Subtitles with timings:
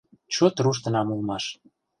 [0.33, 1.43] Чот руштынам улмаш.